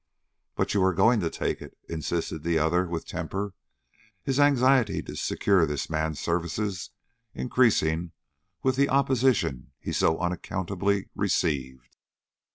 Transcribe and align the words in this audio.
"But 0.55 0.73
you 0.73 0.83
are 0.83 0.95
going 0.95 1.19
to 1.19 1.29
take 1.29 1.61
it," 1.61 1.77
insisted 1.87 2.41
the 2.41 2.57
other, 2.57 2.87
with 2.87 3.05
temper, 3.05 3.53
his 4.23 4.39
anxiety 4.39 4.99
to 5.03 5.15
secure 5.15 5.67
this 5.67 5.91
man's 5.91 6.19
services 6.19 6.89
increasing 7.35 8.11
with 8.63 8.77
the 8.77 8.89
opposition 8.89 9.73
he 9.79 9.93
so 9.93 10.17
unaccountably 10.17 11.09
received. 11.13 11.97